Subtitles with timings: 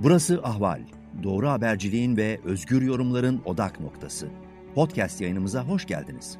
[0.00, 0.80] Burası Ahval.
[1.22, 4.28] Doğru haberciliğin ve özgür yorumların odak noktası.
[4.74, 6.38] Podcast yayınımıza hoş geldiniz.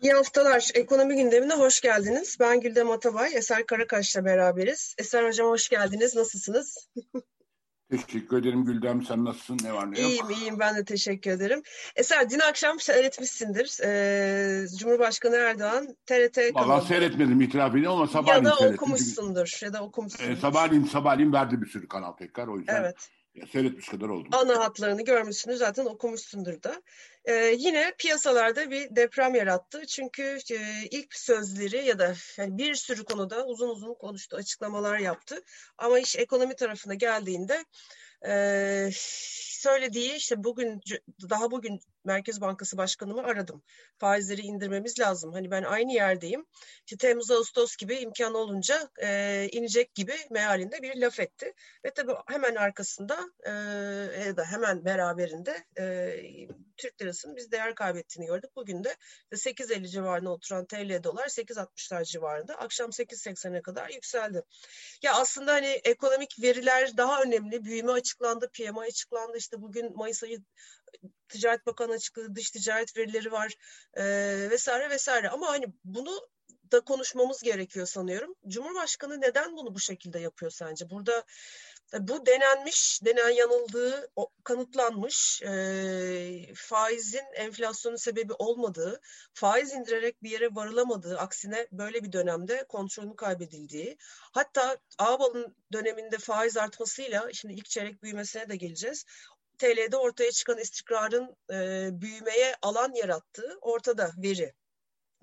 [0.00, 0.70] İyi haftalar.
[0.74, 2.36] Ekonomi gündemine hoş geldiniz.
[2.40, 4.94] Ben Güldem Atabay, Eser Karakaş'la beraberiz.
[4.98, 6.16] Eser Hocam hoş geldiniz.
[6.16, 6.88] Nasılsınız?
[7.90, 9.02] Teşekkür ederim Güldem.
[9.02, 9.58] Sen nasılsın?
[9.62, 10.10] Ne var ne yok?
[10.10, 10.58] İyiyim iyiyim.
[10.58, 11.62] Ben de teşekkür ederim.
[11.96, 13.78] Eser dün akşam seyretmişsindir.
[13.84, 19.58] Ee, Cumhurbaşkanı Erdoğan TRT Valla seyretmedim itiraf edeyim ama sabahleyin Ya da okumuşsundur.
[19.62, 20.30] Ya da okumuşsundur.
[20.30, 22.48] E, sabahleyin, sabahleyin verdi bir sürü kanal tekrar.
[22.48, 23.10] O yüzden evet.
[23.34, 24.28] Ya, seyretmiş kadar oldum.
[24.32, 26.82] Ana hatlarını görmüşsünüz zaten okumuşsundur da.
[27.24, 29.86] Ee, yine piyasalarda bir deprem yarattı.
[29.86, 35.42] Çünkü e, ilk sözleri ya da yani bir sürü konuda uzun uzun konuştu, açıklamalar yaptı.
[35.78, 37.64] Ama iş ekonomi tarafına geldiğinde
[38.26, 38.90] e,
[39.60, 40.80] söylediği işte bugün
[41.30, 43.62] daha bugün Merkez Bankası Başkanımı aradım.
[43.98, 45.32] Faizleri indirmemiz lazım.
[45.32, 46.46] Hani ben aynı yerdeyim.
[46.86, 51.52] İşte Temmuz Ağustos gibi imkan olunca e, inecek gibi mealinde bir laf etti.
[51.84, 53.50] Ve tabii hemen arkasında e,
[54.26, 56.16] ya da hemen beraberinde e,
[56.76, 58.50] Türk lirasının biz değer kaybettiğini gördük.
[58.56, 58.96] Bugün de
[59.32, 62.54] 8.50 civarına oturan TL dolar 8.60'lar civarında.
[62.54, 64.42] Akşam 8.80'e kadar yükseldi.
[65.02, 67.64] Ya aslında hani ekonomik veriler daha önemli.
[67.64, 69.36] Büyüme açıklandı, PMI açıklandı.
[69.36, 70.38] İşte bugün Mayıs ayı
[71.28, 73.54] Ticaret Bakanı açıkladı, dış ticaret verileri var
[73.94, 74.04] e,
[74.50, 75.28] vesaire vesaire.
[75.28, 76.28] Ama hani bunu
[76.72, 78.34] da konuşmamız gerekiyor sanıyorum.
[78.48, 80.90] Cumhurbaşkanı neden bunu bu şekilde yapıyor sence?
[80.90, 81.24] Burada
[81.98, 84.10] bu denenmiş, denen yanıldığı
[84.44, 89.00] kanıtlanmış, e, faizin enflasyonun sebebi olmadığı,
[89.34, 93.96] faiz indirerek bir yere varılamadığı, aksine böyle bir dönemde kontrolünü kaybedildiği,
[94.32, 99.04] hatta Ağbal'ın döneminde faiz artmasıyla, şimdi ilk çeyrek büyümesine de geleceğiz,
[99.60, 104.52] TL'de ortaya çıkan istikrarın e, büyümeye alan yarattığı ortada veri.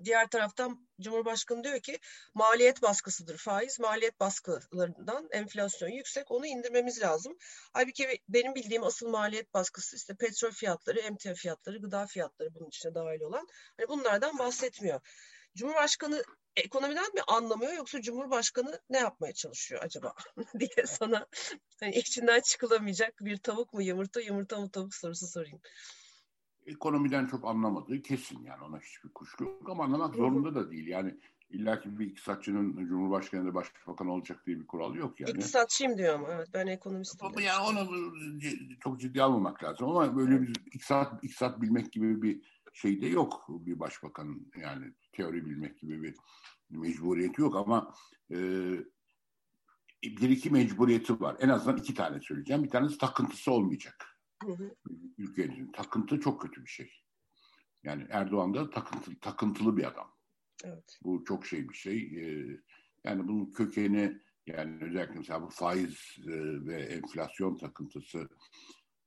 [0.04, 1.98] Diğer taraftan Cumhurbaşkanı diyor ki
[2.34, 3.80] maliyet baskısıdır faiz.
[3.80, 7.36] Maliyet baskılarından enflasyon yüksek onu indirmemiz lazım.
[7.72, 12.94] Halbuki benim bildiğim asıl maliyet baskısı işte petrol fiyatları, emtia fiyatları, gıda fiyatları bunun içine
[12.94, 13.46] dahil olan.
[13.76, 15.00] Hani bunlardan bahsetmiyor.
[15.58, 16.22] Cumhurbaşkanı
[16.56, 20.14] ekonomiden mi anlamıyor yoksa Cumhurbaşkanı ne yapmaya çalışıyor acaba
[20.60, 21.26] diye sana
[21.80, 25.60] hani içinden çıkılamayacak bir tavuk mu yumurta yumurta mı tavuk sorusu sorayım.
[26.66, 31.14] Ekonomiden çok anlamadığı kesin yani ona hiçbir kuşku yok ama anlamak zorunda da değil yani
[31.50, 35.30] illa ki bir iktisatçının Cumhurbaşkanı da başbakan olacak diye bir kural yok yani.
[35.30, 37.26] İktisatçıyım diyor ama evet ben ekonomistim.
[37.26, 38.12] Ama yani onu
[38.80, 43.46] çok ciddi almamak lazım ama böyle bir iktisat, iktisat bilmek gibi bir şey de yok
[43.48, 46.16] bir başbakan yani teori bilmek gibi bir
[46.70, 47.94] mecburiyeti yok ama
[48.30, 48.36] e,
[50.02, 51.36] bir iki mecburiyeti var.
[51.40, 52.64] En azından iki tane söyleyeceğim.
[52.64, 54.20] Bir tanesi takıntısı olmayacak.
[55.18, 56.90] Ülkenin takıntı çok kötü bir şey.
[57.82, 60.14] Yani Erdoğan da takıntı, takıntılı bir adam.
[60.64, 60.98] Evet.
[61.02, 61.98] Bu çok şey bir şey.
[61.98, 62.60] Ee,
[63.04, 68.28] yani bunun kökeni yani özellikle mesela bu faiz e, ve enflasyon takıntısı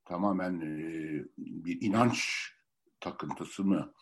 [0.04, 0.78] tamamen e,
[1.38, 2.52] bir inanç
[3.02, 3.92] takıntısı mı?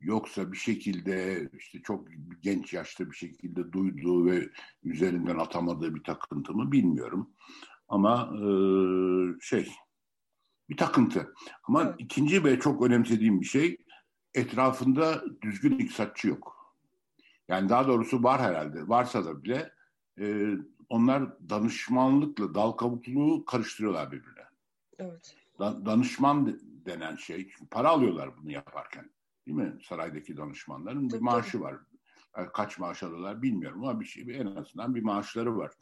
[0.00, 2.08] Yoksa bir şekilde işte çok
[2.40, 4.50] genç yaşta bir şekilde duyduğu ve
[4.84, 7.30] üzerinden atamadığı bir takıntı mı bilmiyorum.
[7.88, 8.48] Ama e,
[9.40, 9.68] şey
[10.68, 11.34] bir takıntı.
[11.62, 11.94] Ama evet.
[11.98, 13.76] ikinci ve çok önemsediğim bir şey
[14.34, 16.74] etrafında düzgün iktisatçı yok.
[17.48, 18.88] Yani daha doğrusu var herhalde.
[18.88, 19.72] Varsa da bile
[20.20, 20.54] e,
[20.88, 24.44] onlar danışmanlıkla dal kabukluğu karıştırıyorlar birbirine.
[24.98, 25.36] Evet.
[25.58, 29.10] Da, danışman denen şey, para alıyorlar bunu yaparken.
[29.46, 29.78] Değil mi?
[29.82, 31.76] Saraydaki danışmanların bir maaşı var.
[32.36, 35.72] Yani kaç maaş alıyorlar bilmiyorum ama bir şey en azından bir maaşları var.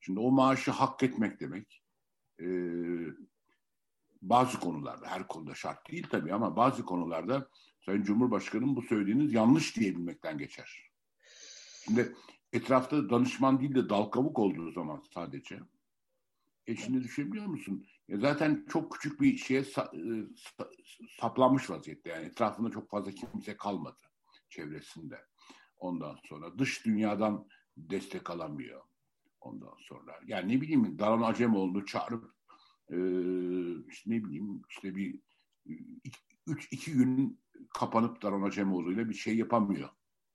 [0.00, 1.82] Şimdi o maaşı hak etmek demek
[2.40, 2.46] e,
[4.22, 7.48] bazı konularda her konuda şart değil tabii ama bazı konularda
[7.80, 10.90] Sayın Cumhurbaşkanı'nın bu söylediğiniz yanlış diyebilmekten geçer.
[11.84, 12.16] Şimdi
[12.52, 15.60] etrafta danışman değil de dal kavuk olduğu zaman sadece
[16.66, 17.86] e şimdi düşünebiliyor musun?
[18.08, 20.00] Ya zaten çok küçük bir şeye sa, e,
[20.36, 20.70] sa,
[21.20, 22.10] saplanmış vaziyette.
[22.10, 23.98] Yani etrafında çok fazla kimse kalmadı
[24.48, 25.20] çevresinde.
[25.76, 28.82] Ondan sonra dış dünyadan destek alamıyor.
[29.40, 30.12] Ondan sonra.
[30.26, 32.24] Yani ne bileyim Daran Acemoğlu'nu çağırıp
[32.90, 32.96] e,
[33.88, 35.20] işte ne bileyim işte bir
[36.04, 37.40] iki, üç, iki gün
[37.74, 39.88] kapanıp Daran Acemoğlu'yla bir şey yapamıyor.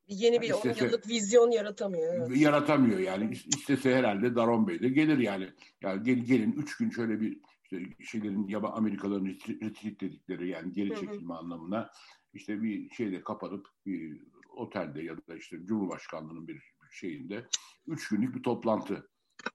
[0.07, 2.13] Yeni bir yani istese, 10 yıllık vizyon yaratamıyor.
[2.13, 2.37] Evet.
[2.37, 3.31] Yaratamıyor yani.
[3.31, 5.49] İstese herhalde Daron Bey de gelir yani.
[5.81, 7.39] Yani gel, gelin üç gün şöyle bir
[7.71, 11.39] işte şeylerin ya Amerikalıların retreat dedikleri yani geri çekilme hı hı.
[11.39, 11.89] anlamına
[12.33, 17.47] işte bir şeyde kapanıp bir otelde ya da işte Cumhurbaşkanlığı'nın bir şeyinde
[17.87, 19.09] üç günlük bir toplantı.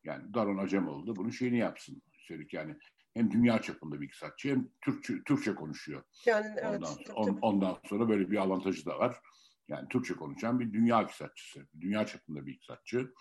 [0.04, 2.02] Yani Daron Acemoğlu da bunun şeyini yapsın.
[2.12, 2.76] Üstelik yani
[3.14, 6.02] hem dünya çapında bir iktisatçı hem Türkçe, Türkçe konuşuyor.
[6.26, 6.82] Yani evet.
[7.14, 9.16] Ondan, on, ondan sonra böyle bir avantajı da var.
[9.68, 11.68] Yani Türkçe konuşan bir dünya iktisatçısı.
[11.80, 13.14] Dünya çapında bir iktisatçı.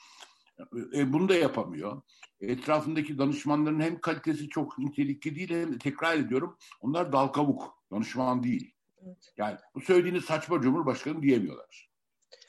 [0.94, 2.02] E, bunu da yapamıyor.
[2.40, 8.44] Etrafındaki danışmanların hem kalitesi çok nitelikli değil hem de tekrar ediyorum onlar dal kavuk, danışman
[8.44, 8.74] değil.
[9.06, 9.34] Evet.
[9.38, 11.90] Yani bu söylediğiniz saçma Cumhurbaşkanı diyemiyorlar.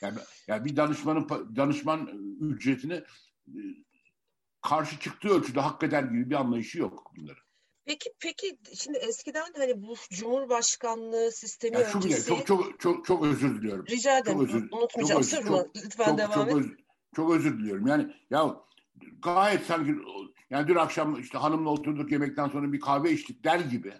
[0.01, 0.17] Yani,
[0.47, 2.07] yani bir danışmanın danışman
[2.41, 3.03] ücretini
[3.47, 3.59] e,
[4.61, 7.43] karşı çıktığı ölçüde hak eder gibi bir anlayışı yok bunların.
[7.85, 12.27] Peki peki şimdi eskiden hani bu Cumhurbaşkanlığı sistemi yani öncesi...
[12.27, 13.85] Çok çok çok çok özür diliyorum.
[13.89, 14.37] Rica ederim.
[14.37, 16.55] Çok özür, Unutmayacağım çok özür, çok, Lütfen çok, devam çok, et.
[16.55, 16.65] Öz,
[17.15, 17.87] çok özür diliyorum.
[17.87, 18.55] Yani ya
[19.21, 19.95] gayet sanki
[20.49, 23.93] yani dün akşam işte hanımla oturduk yemekten sonra bir kahve içtik der gibi.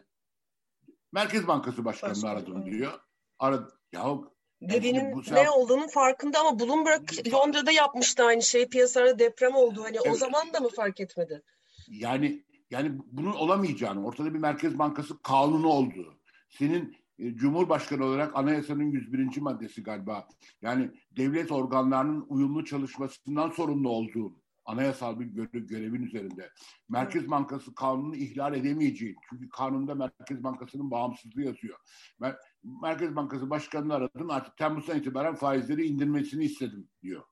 [1.11, 2.91] Merkez Bankası Başkanı'nı Başkanım, aradım diyor.
[3.39, 3.79] Aradı.
[3.91, 4.17] Ya
[4.61, 7.01] dediğinin bu ne olduğunun farkında ama Bloomberg
[7.33, 8.69] Londra'da yapmıştı aynı şeyi.
[8.69, 9.83] Piyasada deprem oldu.
[9.83, 10.13] Hani evet.
[10.13, 11.43] o zaman da mı fark etmedi?
[11.87, 16.19] Yani yani bunun olamayacağını, ortada bir Merkez Bankası kanunu olduğu,
[16.49, 16.97] senin
[17.31, 19.37] Cumhurbaşkanı olarak anayasanın 101.
[19.37, 20.27] maddesi galiba.
[20.61, 26.49] Yani devlet organlarının uyumlu çalışmasından sorumlu olduğun anayasal bir göre, görevin üzerinde.
[26.89, 29.15] Merkez Bankası kanunu ihlal edemeyeceğin.
[29.29, 31.79] Çünkü kanunda Merkez Bankası'nın bağımsızlığı yazıyor.
[32.19, 37.23] Mer Merkez Bankası Başkanı'nı aradım artık Temmuz'dan itibaren faizleri indirmesini istedim diyor.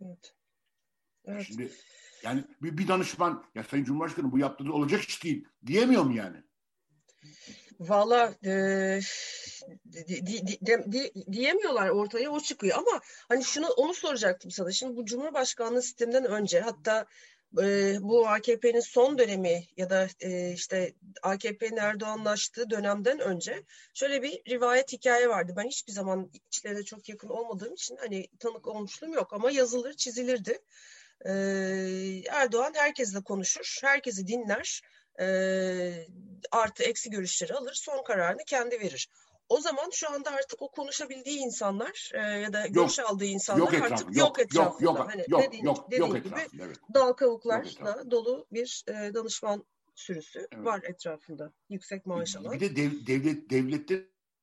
[0.00, 0.34] Evet.
[1.24, 1.46] evet.
[1.46, 1.72] Şimdi
[2.22, 6.42] yani bir, bir danışman ya Sayın Cumhurbaşkanı bu yaptığı olacak iş değil diyemiyor mu yani?
[7.80, 9.00] Valla e,
[9.92, 14.72] di, di, di, di, diyemiyorlar ortaya o çıkıyor ama hani şunu onu soracaktım sana.
[14.72, 17.06] Şimdi bu Cumhurbaşkanlığı sisteminden önce hatta
[17.62, 23.62] e, bu AKP'nin son dönemi ya da e, işte AKP'nin Erdoğanlaştığı dönemden önce
[23.94, 25.52] şöyle bir rivayet hikaye vardı.
[25.56, 30.58] Ben hiçbir zaman içlerine çok yakın olmadığım için hani tanık olmuşluğum yok ama yazılır çizilirdi.
[31.26, 31.32] E,
[32.30, 34.82] Erdoğan herkesle konuşur, herkesi dinler
[35.20, 35.26] e,
[36.52, 39.08] artı eksi görüşleri alır, son kararını kendi verir.
[39.48, 43.74] O zaman şu anda artık o konuşabildiği insanlar e, ya da görüş aldığı insanlar yok
[43.74, 44.84] etraf, artık yok, yok etrafında.
[44.84, 46.76] Yok, hani yok, dediğin, yok, dediğin yok gibi etrafında, evet.
[46.94, 49.64] dal kavuklarla dolu bir e, danışman
[49.94, 50.64] sürüsü evet.
[50.64, 51.52] var etrafında.
[51.68, 52.52] Yüksek maaş alan.
[52.52, 53.94] Bir de dev, devlet devlette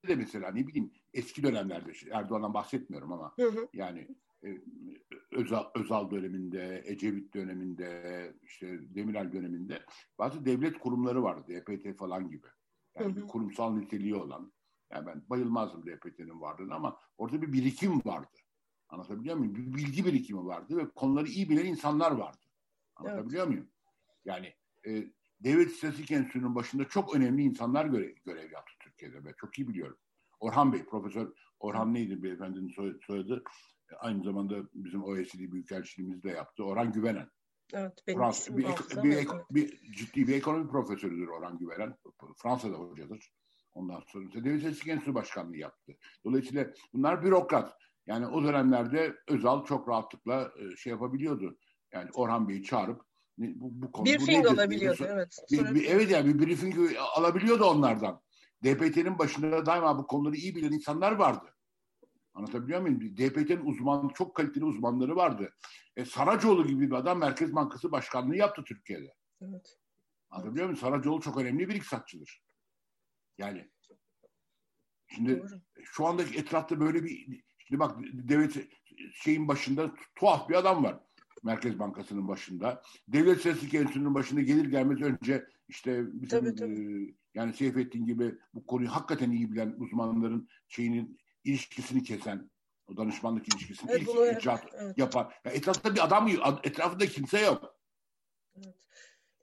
[0.07, 3.67] de mesela ne bileyim eski dönemlerde Erdoğan'dan bahsetmiyorum ama hı hı.
[3.73, 4.07] yani
[4.45, 4.61] e,
[5.31, 9.85] Özal, Özal döneminde, Ecevit döneminde, işte Demirel döneminde
[10.19, 11.43] bazı devlet kurumları vardı.
[11.47, 12.47] DPT falan gibi.
[12.95, 13.15] Yani hı hı.
[13.15, 14.53] bir kurumsal niteliği olan.
[14.91, 18.37] Yani ben bayılmazdım DPT'nin varlığına ama orada bir birikim vardı.
[18.89, 19.55] Anlatabiliyor muyum?
[19.55, 22.45] Bir bilgi birikimi vardı ve konuları iyi bilen insanlar vardı.
[22.95, 23.55] Anlatabiliyor evet.
[23.55, 23.69] muyum?
[24.25, 24.53] Yani
[24.87, 25.07] e,
[25.39, 29.97] Devlet İstatistik Enstitüsü'nün başında çok önemli insanlar görev, görev yaptı Türkiye'de ve çok iyi biliyorum.
[30.43, 31.27] Orhan Bey, Profesör
[31.59, 33.43] Orhan neydi beyefendinin soyadı?
[33.99, 36.63] aynı zamanda bizim OECD Büyükelçiliğimizde yaptı.
[36.63, 37.29] Orhan Güvenen.
[37.73, 38.65] Evet, benim bir,
[39.03, 41.95] bir, bir, bir, ciddi bir ekonomi profesörüdür Orhan Güvenen.
[42.37, 43.31] Fransa'da hocadır.
[43.73, 45.97] Ondan sonra Devlet İstatistik Enstitüsü Başkanlığı yaptı.
[46.25, 47.73] Dolayısıyla bunlar bürokrat.
[48.07, 51.57] Yani o dönemlerde Özal çok rahatlıkla e, şey yapabiliyordu.
[51.93, 53.01] Yani Orhan Bey'i çağırıp
[53.37, 55.05] bu, bu konu briefing bu alabiliyordu.
[55.07, 55.37] Evet.
[55.51, 56.75] Bir, bir, evet yani bir briefing
[57.15, 58.22] alabiliyordu onlardan.
[58.63, 61.55] DPT'nin başında daima bu konuları iyi bilen insanlar vardı.
[62.33, 63.17] Anlatabiliyor muyum?
[63.17, 65.53] DPT'nin uzman, çok kaliteli uzmanları vardı.
[65.95, 69.15] E, Saracoğlu gibi bir adam Merkez Bankası Başkanlığı yaptı Türkiye'de.
[69.41, 69.77] Evet.
[70.29, 70.79] Anlatabiliyor muyum?
[70.79, 72.43] Saracoğlu çok önemli bir iktisatçıdır.
[73.37, 73.71] Yani
[75.07, 75.61] şimdi Doğru.
[75.83, 78.67] şu andaki etrafta böyle bir şimdi bak devlet
[79.13, 80.99] şeyin başında tuhaf bir adam var.
[81.43, 82.81] Merkez Bankası'nın başında.
[83.07, 87.09] Devlet Statistik Enstitüsü'nün başında gelir gelmez önce işte bizim tabii, tabii.
[87.09, 92.51] E, yani Seyfettin gibi bu konuyu hakikaten iyi bilen uzmanların şeyinin ilişkisini kesen,
[92.87, 94.97] o danışmanlık ilişkisini evet, ilk bunu, icat evet.
[94.97, 95.31] yapan.
[95.45, 96.27] Yani etrafta bir adam
[96.63, 97.79] etrafında kimse yok.
[98.55, 98.75] Evet.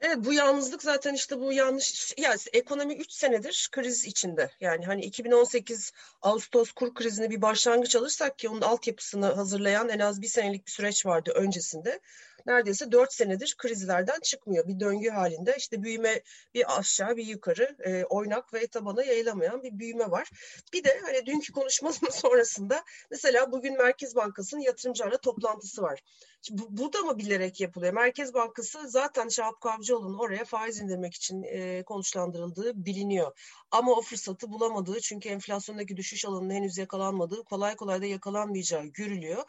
[0.01, 4.51] Evet bu yalnızlık zaten işte bu yanlış ya ekonomi 3 senedir kriz içinde.
[4.61, 5.93] Yani hani 2018
[6.23, 10.71] Ağustos kur krizine bir başlangıç alırsak ki onun altyapısını hazırlayan en az bir senelik bir
[10.71, 12.01] süreç vardı öncesinde
[12.47, 14.69] neredeyse dört senedir krizlerden çıkmıyor.
[14.69, 16.23] Bir döngü halinde işte büyüme
[16.55, 20.31] bir aşağı bir yukarı e, oynak ve tabana yayılamayan bir büyüme var.
[20.73, 26.03] Bir de hani dünkü konuşmasının sonrasında mesela bugün Merkez Bankası'nın yatırımcılarla toplantısı var.
[26.43, 27.93] Şimdi bu, bu da mı bilerek yapılıyor?
[27.93, 33.33] Merkez Bankası zaten Şahap Kavcıoğlu'nun oraya faiz indirmek için e, konuşlandırıldığı biliniyor.
[33.71, 39.43] Ama o fırsatı bulamadığı çünkü enflasyondaki düşüş alanının henüz yakalanmadığı kolay kolay da yakalanmayacağı görülüyor.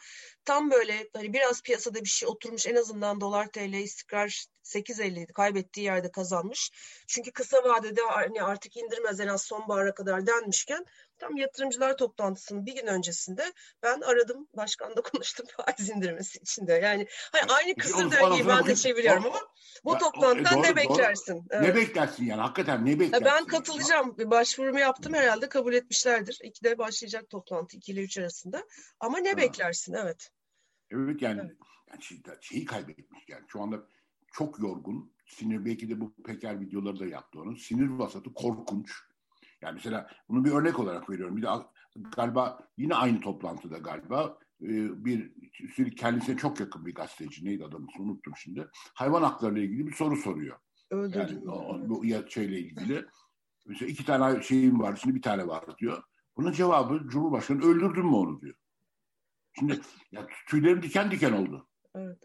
[0.44, 5.86] Tam böyle hani biraz piyasada bir şey oturmuş en azından dolar TL istikrar 8.50 kaybettiği
[5.86, 6.70] yerde kazanmış.
[7.08, 10.86] Çünkü kısa vadede hani artık indirmez en az sonbahara kadar denmişken
[11.18, 16.72] tam yatırımcılar toplantısının bir gün öncesinde ben aradım başkanla konuştum faiz indirmesi için de.
[16.72, 19.40] Yani hani aynı kısır döngüyü ben de çeviriyorum ama
[19.84, 21.46] bu toplantıdan doğru, ne beklersin?
[21.50, 21.68] Evet.
[21.68, 23.24] Ne beklersin yani hakikaten ne beklersin?
[23.24, 24.18] Ben katılacağım.
[24.18, 26.38] Bir başvurumu yaptım herhalde kabul etmişlerdir.
[26.42, 28.66] İkide başlayacak toplantı 2 ile 3 arasında.
[29.00, 29.36] Ama ne ha.
[29.36, 30.30] beklersin evet.
[30.90, 31.56] Evet yani, evet.
[31.92, 33.44] Yani şey, şeyi kaybetmiş yani.
[33.48, 33.86] Şu anda
[34.32, 35.12] çok yorgun.
[35.26, 37.54] Sinir belki de bu Peker videoları da yaptı onun.
[37.54, 38.92] Sinir vasatı korkunç.
[39.60, 41.36] Yani mesela bunu bir örnek olarak veriyorum.
[41.36, 41.48] Bir de
[42.16, 47.86] galiba yine aynı toplantıda galiba e, bir üstelik kendisine çok yakın bir gazeteci neydi adamı
[47.98, 48.68] unuttum şimdi.
[48.94, 50.58] Hayvan hakları ile ilgili bir soru soruyor.
[50.90, 51.20] Öldürdüm.
[51.20, 53.06] Yani o, bu şeyle ilgili.
[53.66, 56.02] Mesela iki tane şeyim var, şimdi bir tane var diyor.
[56.36, 58.54] Bunun cevabı Cumhurbaşkanı öldürdün mü onu diyor.
[59.58, 59.80] Şimdi
[60.12, 61.68] ya, tüylerim diken diken oldu.
[61.94, 62.18] Evet.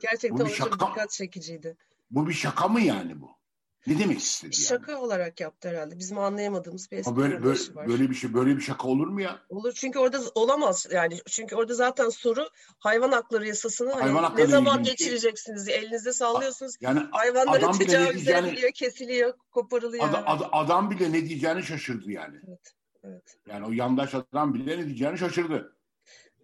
[0.00, 1.76] Gerçekten o şaka, dikkat çekiciydi.
[2.10, 3.38] Bu bir şaka mı yani bu?
[3.86, 4.64] Ne demek istedi yani?
[4.66, 5.98] Şaka olarak yaptı herhalde.
[5.98, 7.88] Bizim anlayamadığımız bir espri böyle, böyle, var.
[7.88, 9.38] Böyle bir şey böyle bir şaka olur mu ya?
[9.48, 11.18] Olur çünkü orada olamaz yani.
[11.26, 12.48] Çünkü orada zaten soru
[12.78, 15.66] hayvan hakları yasasını hayvan hani hakları ne zaman geçireceksiniz?
[15.66, 15.76] Şey.
[15.78, 16.74] Elinizde sallıyorsunuz.
[16.80, 20.08] Yani Hayvanların tecavüz ediliyor, kesiliyor, koparılıyor.
[20.08, 20.44] Adam, yani.
[20.52, 22.36] adam bile ne diyeceğini şaşırdı yani.
[22.48, 22.74] Evet.
[23.04, 23.36] Evet.
[23.46, 25.77] Yani o yandaş adam bile ne diyeceğini şaşırdı.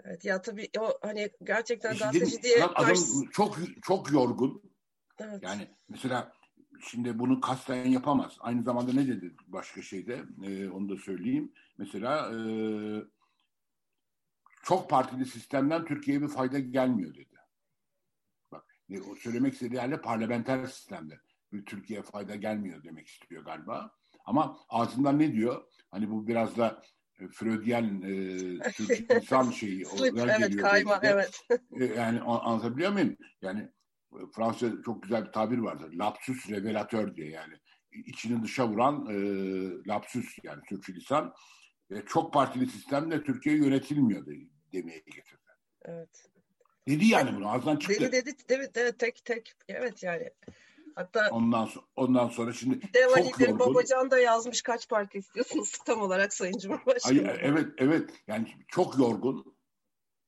[0.04, 2.96] Evet ya tabii o hani gerçekten gazeteci diye adam
[3.32, 4.62] çok çok yorgun.
[5.18, 5.42] Evet.
[5.42, 6.32] Yani mesela
[6.80, 8.36] şimdi bunu kasten yapamaz.
[8.40, 11.52] Aynı zamanda ne dedi başka şeyde e, onu da söyleyeyim.
[11.78, 12.38] Mesela e,
[14.62, 17.38] çok partili sistemden Türkiye'ye bir fayda gelmiyor dedi.
[18.52, 21.20] Bak ne, o söylemek istediği yerle parlamenter sistemde
[21.52, 23.90] bir Türkiye'ye fayda gelmiyor demek istiyor galiba.
[24.24, 25.64] Ama ağzından ne diyor?
[25.90, 26.82] Hani bu biraz da
[27.20, 28.36] e, Freudian e,
[28.72, 29.84] Türk insan şeyi.
[29.84, 31.40] Slip, evet, kayma, evet.
[31.80, 33.16] E, yani anlatabiliyor muyum?
[33.42, 33.68] Yani
[34.36, 35.92] Fransa çok güzel bir tabir vardır.
[35.92, 37.54] Lapsus revelatör diye yani.
[37.92, 39.16] içini dışa vuran e,
[39.88, 41.34] lapsus yani Türkçe lisan.
[41.90, 44.32] E, çok partili sistemle Türkiye yönetilmiyor de,
[44.72, 45.40] demeye getirdi.
[45.84, 46.26] Evet.
[46.88, 48.00] Dedi yani bunu ağzından çıktı.
[48.00, 50.30] Dedi dedi evet, evet tek tek evet yani.
[50.96, 53.58] Hatta ondan sonra, ondan sonra şimdi Dev çok yorgun.
[53.58, 57.28] Babacan da yazmış kaç parti istiyorsunuz tam olarak Sayın Cumhurbaşkanı.
[57.30, 59.56] Ay, evet evet yani çok yorgun.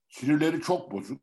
[0.09, 1.21] Sinirleri çok bozuk.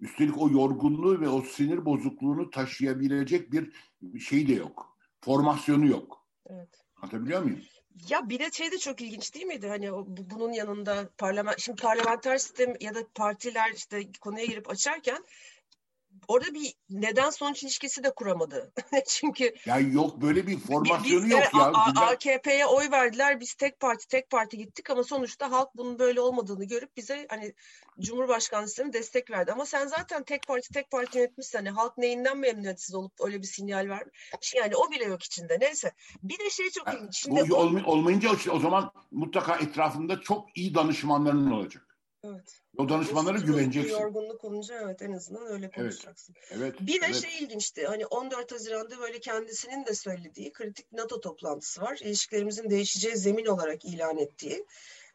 [0.00, 3.72] Üstelik o yorgunluğu ve o sinir bozukluğunu taşıyabilecek bir
[4.20, 4.98] şey de yok.
[5.20, 6.26] Formasyonu yok.
[6.46, 6.82] Evet.
[6.96, 7.60] Anlatabiliyor muyum?
[8.08, 9.68] Ya bir de şey de çok ilginç değil miydi?
[9.68, 15.24] Hani o, bunun yanında parlament şimdi parlamenter sistem ya da partiler işte konuya girip açarken
[16.28, 18.72] orada bir neden sonuç ilişkisi de kuramadı.
[19.08, 22.02] Çünkü ya yok böyle bir formasyonu biz, yok evet, ya.
[22.02, 23.40] AKP'ye oy verdiler.
[23.40, 27.54] Biz tek parti tek parti gittik ama sonuçta halk bunun böyle olmadığını görüp bize hani
[28.00, 29.52] Cumhurbaşkanlığı sistemi destek verdi.
[29.52, 31.58] Ama sen zaten tek parti tek parti yönetmişsin.
[31.58, 34.54] Hani halk neyinden memnuniyetsiz olup öyle bir sinyal vermiş.
[34.56, 35.58] Yani o bile yok içinde.
[35.60, 35.92] Neyse.
[36.22, 37.16] Bir de şey çok ilginç.
[37.16, 41.91] Şimdi olmayınca o zaman mutlaka etrafında çok iyi danışmanların olacak.
[42.24, 42.62] Evet.
[42.76, 43.90] O danışmanlara güveneceksin.
[43.90, 46.34] Yorgunluk olunca evet en azından öyle konuşacaksın.
[46.50, 46.58] Evet.
[46.62, 47.16] evet bir de evet.
[47.16, 47.86] şey ilginçti.
[47.86, 51.98] Hani 14 Haziran'da böyle kendisinin de söylediği kritik NATO toplantısı var.
[52.02, 54.66] İlişkilerimizin değişeceği zemin olarak ilan ettiği.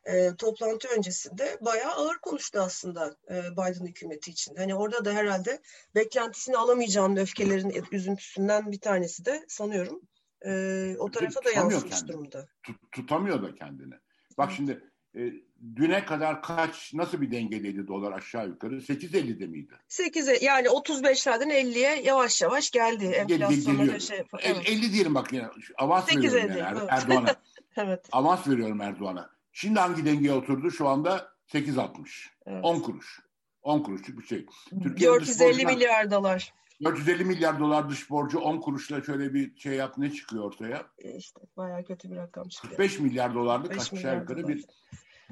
[0.06, 4.56] E, toplantı öncesinde bayağı ağır konuştu aslında e, Biden hükümeti için.
[4.56, 5.62] Hani orada da herhalde
[5.96, 10.02] beklentisini alamayacağının öfkelerin üzüntüsünden bir tanesi de sanıyorum
[10.46, 12.08] e, o tarafa da yansımış kendini.
[12.08, 12.48] durumda.
[12.64, 13.94] Tut, tutamıyor da kendini.
[14.38, 14.84] Bak şimdi
[15.16, 15.34] e,
[15.76, 18.76] düne kadar kaç nasıl bir dengedeydi dolar aşağı yukarı?
[18.76, 19.74] 8.50'de miydi?
[19.90, 23.06] 8'e yani 35'lerden 50'ye yavaş yavaş geldi.
[23.06, 24.70] Enflasyonla şey evet.
[24.70, 25.48] 50 diyelim bak yine.
[25.78, 26.90] Avans veriyorum yani evet.
[26.90, 27.36] Erdoğan'a.
[27.78, 28.06] evet.
[28.12, 29.30] Avans veriyorum Erdoğan'a.
[29.52, 30.72] Şimdi hangi dengeye oturdu?
[30.72, 32.28] Şu anda 8.60.
[32.46, 32.60] Evet.
[32.64, 33.20] 10 kuruş.
[33.62, 34.46] 10 kuruşluk bir şey.
[34.84, 36.54] Türkiye 450 milyar dolar.
[36.84, 40.86] 450 milyar dolar dış borcu 10 kuruşla şöyle bir şey yap ne çıkıyor ortaya?
[40.98, 42.72] E işte bayağı kötü bir rakam çıkıyor.
[42.72, 44.48] 45 milyar dolarlık aşağı yukarı dolar.
[44.48, 44.66] bir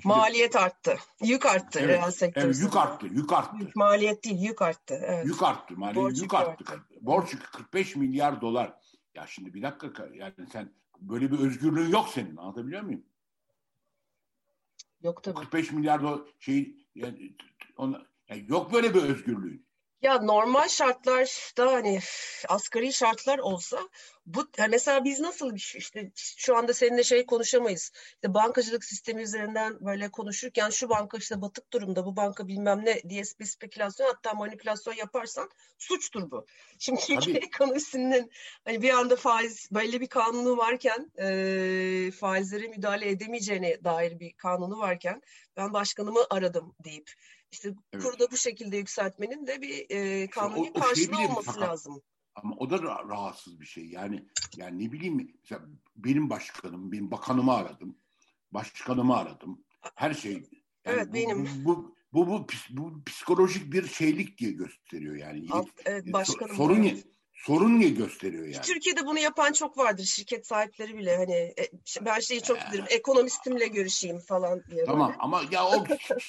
[0.03, 0.97] Maliyet arttı.
[1.23, 2.41] Yük arttı evet, reel sektör.
[2.41, 3.07] Evet, yük arttı.
[3.07, 3.57] Yük arttı.
[3.59, 4.99] Yük, maliyet değil, yük arttı.
[5.03, 5.25] Evet.
[5.25, 5.73] Yük arttı.
[5.77, 6.73] Maliyet, Borç yük arttı.
[6.73, 6.81] arttı.
[7.01, 8.73] Borç yükü 45 milyar dolar.
[9.15, 12.37] Ya şimdi bir dakika yani sen böyle bir özgürlüğün yok senin.
[12.37, 13.03] Anlatabiliyor muyum?
[15.03, 15.39] Yok tabii.
[15.39, 17.35] 45 milyar dolar şey yani,
[17.77, 19.64] ona, yani yok böyle bir özgürlüğün.
[20.05, 21.99] Ya normal şartlarda hani
[22.47, 23.89] asgari şartlar olsa
[24.25, 27.91] bu mesela biz nasıl işte şu anda seninle şey konuşamayız.
[28.13, 33.01] İşte bankacılık sistemi üzerinden böyle konuşurken şu banka işte batık durumda bu banka bilmem ne
[33.09, 36.45] diye bir spekülasyon hatta manipülasyon yaparsan suçtur bu.
[36.79, 38.31] Şimdi Türkiye ekonomisinin
[38.65, 44.79] hani bir anda faiz böyle bir kanunu varken e, faizlere müdahale edemeyeceğine dair bir kanunu
[44.79, 45.21] varken
[45.57, 47.11] ben başkanımı aradım deyip
[47.51, 48.03] işte evet.
[48.03, 52.01] kurda bu şekilde yükseltmenin de bir e, kanuni o, o karşılığı şey olması fakat, lazım.
[52.35, 53.85] Ama o da rahatsız bir şey.
[53.85, 54.25] Yani
[54.55, 57.97] yani ne bileyim mesela benim başkanım, benim bakanımı aradım.
[58.51, 59.63] Başkanımı aradım.
[59.95, 60.33] Her şey.
[60.33, 60.47] Yani
[60.85, 61.65] evet bu, benim.
[61.65, 65.47] Bu, bu, bu, bu, bu psikolojik bir şeylik diye gösteriyor yani.
[65.51, 66.55] Alt, evet, başkanım.
[66.55, 67.07] Sorun evet.
[67.35, 68.61] Sorun ne gösteriyor yani.
[68.61, 71.69] Türkiye'de bunu yapan çok vardır şirket sahipleri bile hani e,
[72.01, 74.85] ben şeyi çok bilirim ekonomistimle görüşeyim falan diye.
[74.85, 75.19] Tamam böyle.
[75.19, 75.85] ama ya o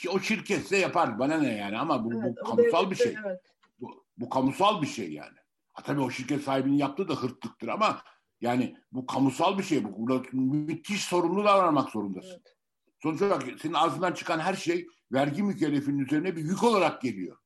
[0.08, 3.14] o şirketse yapar bana ne yani ama bu, Evet, bu kamusal bir şey.
[3.26, 3.40] evet.
[3.80, 5.36] Bu, bu kamusal bir şey yani.
[5.72, 8.02] Ha, tabii o şirket sahibinin yaptığı da hırtlıktır ama
[8.40, 9.84] yani bu kamusal bir şey.
[9.84, 12.30] Bu Burada müthiş sorumlu davranmak zorundasın.
[12.30, 12.56] Evet.
[13.02, 17.36] Sonuç olarak senin ağzından çıkan her şey vergi mükellefinin üzerine bir yük olarak geliyor.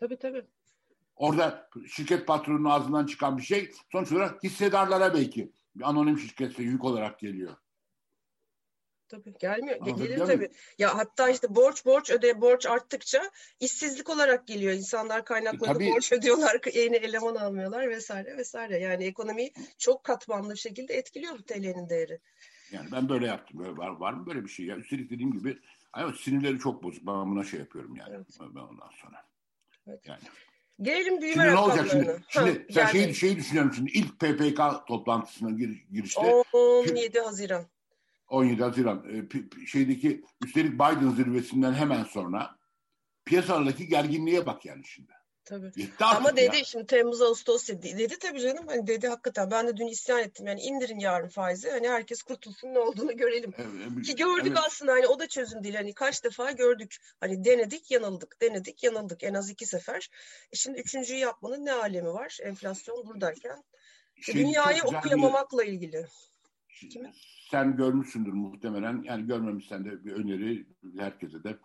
[0.00, 0.46] Tabii tabii.
[1.16, 6.84] Orada şirket patronunun ağzından çıkan bir şey sonuç olarak hissedarlara belki bir anonim şirketse yük
[6.84, 7.56] olarak geliyor.
[9.08, 9.76] Tabii gelmiyor.
[9.76, 10.50] Ge- Anlatabiliyor Gelir tabii.
[10.78, 13.30] Ya hatta işte borç borç öde borç arttıkça
[13.60, 14.72] işsizlik olarak geliyor.
[14.72, 15.90] İnsanlar kaynaklarını tabii.
[15.90, 18.78] borç ödüyorlar, yeni eleman almıyorlar vesaire vesaire.
[18.78, 22.20] Yani ekonomiyi çok katmanlı bir şekilde etkiliyor bu TL'nin değeri.
[22.72, 23.58] Yani ben böyle yaptım.
[23.58, 24.66] Böyle var, var mı böyle bir şey?
[24.66, 25.58] Ya üstelik dediğim gibi
[25.98, 27.06] evet, sinirleri çok bozuk.
[27.06, 28.14] Ben buna şey yapıyorum yani.
[28.14, 28.26] Evet.
[28.40, 29.26] Ben ondan sonra.
[29.86, 30.00] Evet.
[30.06, 30.22] Yani.
[30.82, 32.22] Gelelim büyüme Şimdi ne olacak şimdi?
[32.28, 33.90] Şimdi Ha, sen şey şeyi, şeyi düşünüyorum şimdi.
[33.90, 37.64] ilk PPK toplantısına gir, girişte 17 Haziran.
[38.28, 42.56] 17 Haziran e, şeydeki üstelik Biden zirvesinden hemen sonra
[43.24, 45.12] piyasalardaki gerginliğe bak yani şimdi.
[45.46, 45.66] Tabii.
[45.66, 46.64] Artık Ama dedi ya.
[46.64, 47.98] şimdi Temmuz Ağustos dedi.
[47.98, 50.46] Dedi tabii canım hani dedi hakikaten ben de dün isyan ettim.
[50.46, 51.70] Yani indirin yarın faizi.
[51.70, 53.52] Hani herkes kurtulsun ne olduğunu görelim.
[53.58, 54.58] Evet, Ki gördük evet.
[54.66, 55.74] aslında hani o da çözüm değil.
[55.74, 56.96] Hani kaç defa gördük.
[57.20, 58.40] Hani denedik yanıldık.
[58.42, 59.22] Denedik yanıldık.
[59.22, 60.10] En az iki sefer.
[60.52, 62.38] E şimdi üçüncüyü yapmanın ne alemi var?
[62.42, 63.64] Enflasyon buradayken.
[64.16, 66.06] İşte Şey, dünyayı güzel bir- okuyamamakla ilgili.
[66.90, 67.12] Kimi?
[67.50, 69.02] sen görmüşsündür muhtemelen.
[69.02, 70.66] Yani görmemişsen de bir öneri
[70.98, 71.56] herkese de.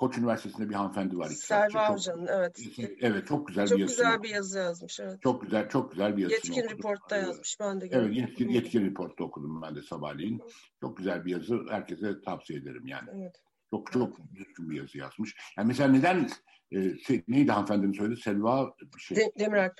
[0.00, 1.30] Koç Üniversitesi'nde bir hanımefendi var.
[1.72, 2.58] Çok- Hoca'nın evet.
[3.00, 3.98] Evet çok güzel Çok bir yazısı.
[4.02, 4.22] güzel var.
[4.22, 5.00] bir yazı yazmış.
[5.00, 5.22] Evet.
[5.22, 6.78] Çok güzel, çok güzel bir yazısını Yetkin okudum.
[6.78, 7.56] Report'ta yazmış.
[7.60, 8.12] Ben de Evet, gördüm.
[8.12, 10.42] yetkin, yetkin Report'ta okudum ben de sabahleyin.
[10.80, 11.60] Çok güzel bir yazı.
[11.70, 13.08] Herkese tavsiye ederim yani.
[13.14, 13.42] Evet.
[13.70, 15.36] Çok çok düzgün bir yazı yazmış.
[15.58, 16.28] Yani mesela neden
[16.70, 18.20] e, şey, neydi hanımefendinin söyledi?
[18.20, 19.74] Selva şey, De- Demiralp.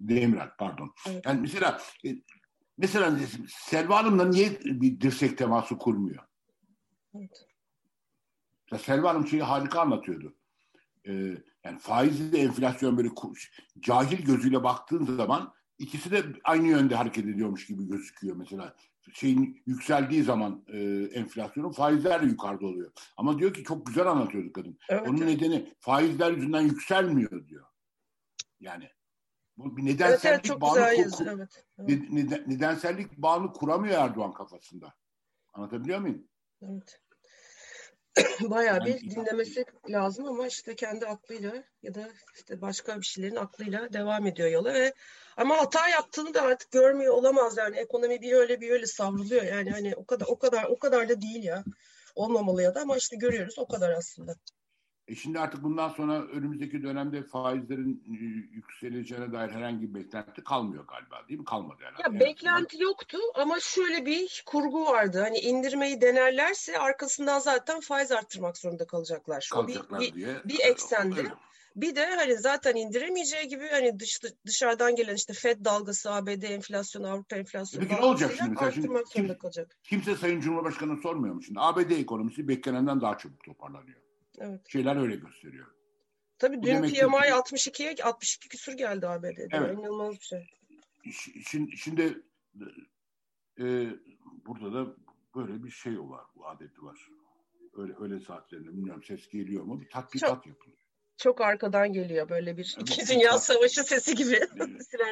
[0.00, 0.94] Demirel pardon.
[1.10, 1.26] Evet.
[1.26, 2.08] Yani mesela e,
[2.78, 3.18] mesela
[3.48, 6.24] Selva Hanım'la niye bir dirsek teması kurmuyor?
[7.14, 7.46] Evet.
[8.74, 10.34] Mesela Selva Hanım şeyi harika anlatıyordu.
[11.06, 11.12] Ee,
[11.64, 13.08] yani faizle enflasyon böyle
[13.80, 18.76] cahil gözüyle baktığın zaman ikisi de aynı yönde hareket ediyormuş gibi gözüküyor mesela.
[19.12, 20.78] Şeyin yükseldiği zaman e,
[21.12, 22.92] enflasyonun faizler de yukarıda oluyor.
[23.16, 24.78] Ama diyor ki çok güzel anlatıyordu kadın.
[24.88, 25.08] Evet.
[25.08, 27.64] Onun nedeni faizler yüzünden yükselmiyor diyor.
[28.60, 28.88] Yani
[29.56, 31.24] bu bir Evet, nedensellik evet çok bağını güzel ku- yazı.
[31.24, 31.64] ku- Evet.
[31.78, 31.88] evet.
[32.10, 34.94] ne- neden- nedensellik bağını kuramıyor Erdoğan kafasında.
[35.52, 36.24] Anlatabiliyor muyum?
[36.62, 37.00] Evet.
[38.40, 43.92] Bayağı bir dinlemesi lazım ama işte kendi aklıyla ya da işte başka bir şeylerin aklıyla
[43.92, 44.94] devam ediyor yola ve
[45.36, 47.76] ama hata yaptığını da artık görmüyor olamaz yani.
[47.76, 49.70] Ekonomi bir öyle bir öyle savruluyor yani.
[49.70, 51.64] Hani o kadar o kadar o kadar da değil ya.
[52.14, 54.34] Olmamalı ya da ama işte görüyoruz o kadar aslında.
[55.08, 58.16] E şimdi artık bundan sonra önümüzdeki dönemde faizlerin e,
[58.54, 61.44] yükseleceğine dair herhangi bir beklenti kalmıyor galiba değil mi?
[61.44, 62.02] Kalmadı herhalde.
[62.02, 65.20] Ya En beklenti yoktu ama şöyle bir kurgu vardı.
[65.20, 69.50] Hani indirmeyi denerlerse arkasından zaten faiz arttırmak zorunda kalacaklar.
[69.54, 70.36] O bir, kalacaklar bir, diye.
[70.44, 71.20] bir eksende.
[71.20, 71.32] Öyle.
[71.76, 77.08] Bir de hani zaten indiremeyeceği gibi hani dış, dışarıdan gelen işte FED dalgası, ABD enflasyonu,
[77.08, 78.50] Avrupa enflasyonu Peki ne olacak şimdi?
[78.50, 79.76] Mesela şimdi arttırmak kim- zorunda kalacak.
[79.84, 81.60] Kimse Sayın Cumhurbaşkanı sormuyor mu şimdi?
[81.60, 84.03] ABD ekonomisi beklenenden daha çabuk toparlanıyor.
[84.38, 84.60] Evet.
[84.68, 85.66] Şeyler öyle gösteriyor.
[86.38, 89.48] Tabii dün PMI 62'ye 62 küsur geldi ABD'de.
[89.52, 89.78] Evet.
[89.78, 90.50] İnanılmaz bir şey.
[91.50, 92.22] Şimdi, şimdi
[93.60, 93.86] e,
[94.46, 94.94] burada da
[95.34, 97.08] böyle bir şey var, bu adeti var.
[97.76, 99.80] Öyle öyle saatlerinde bilmiyorum ses geliyor mu?
[99.80, 100.78] Bir tatbikat yapılıyor.
[101.16, 104.40] Çok arkadan geliyor böyle bir Evet, İki Dünya çok- Savaşı sesi gibi.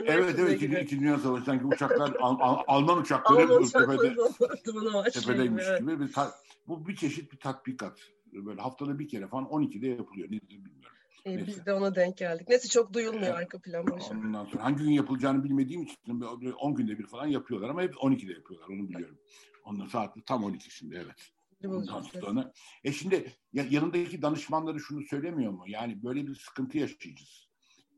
[0.05, 0.81] Evet evet gibi.
[0.81, 4.17] İkinci Dünya Savaşı sanki uçaklar Al- Al- Alman uçakları Alman tepede,
[4.65, 5.25] dumanı başlıyor gibi.
[5.25, 5.81] tepedeymiş evet.
[5.81, 6.35] gibi bir ta-
[6.69, 7.99] bu bir çeşit bir tatbikat.
[8.33, 10.31] Böyle haftada bir kere falan 12'de yapılıyor.
[10.31, 10.97] Nedir bilmiyorum.
[11.27, 11.47] Neyse.
[11.47, 12.49] biz de ona denk geldik.
[12.49, 13.37] Neyse çok duyulmuyor Evet.
[13.37, 14.17] arka plan boşver.
[14.17, 17.95] Ondan sonra hangi gün yapılacağını bilmediğim için böyle 10 günde bir falan yapıyorlar ama hep
[17.95, 19.19] 12'de yapıyorlar onu biliyorum.
[19.65, 21.33] Ondan saat tam 12 şimdi evet.
[21.65, 22.53] Ondan sonra.
[22.85, 25.65] E şimdi ya- yanındaki danışmanları şunu söylemiyor mu?
[25.67, 27.49] Yani böyle bir sıkıntı yaşayacağız.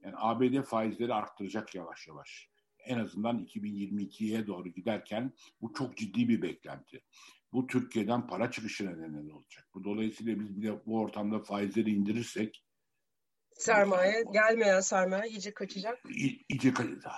[0.03, 2.49] Yani ABD faizleri arttıracak yavaş yavaş.
[2.85, 7.01] En azından 2022'ye doğru giderken bu çok ciddi bir beklenti.
[7.53, 9.69] Bu Türkiye'den para çıkışına neden olacak.
[9.75, 12.65] Bu dolayısıyla biz bir de bu ortamda faizleri indirirsek
[13.59, 15.99] Sermaye, gelmeyen sermaye iyice kaçacak.
[16.11, 16.73] i- iyice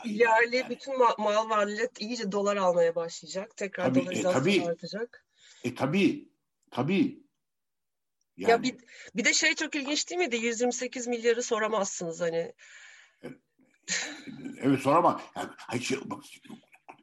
[0.04, 3.56] Yerli Yani- bütün ma- mal varlığı iyice dolar almaya başlayacak.
[3.56, 4.64] Tekrar Tabii, e, dolarizasyon tabii.
[4.70, 5.26] artacak.
[5.64, 6.28] E tabii,
[6.70, 7.26] tabii.
[8.36, 8.74] Yani, Ya bir,
[9.14, 10.36] bir de şey çok ilginç değil miydi?
[10.36, 12.52] 128 milyarı soramazsınız hani.
[14.60, 15.20] Evet sorama.
[15.36, 16.20] Yani, hayır, şey, bak,